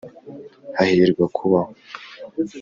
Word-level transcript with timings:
hahirwa 0.77 1.25
kubaho. 1.35 1.71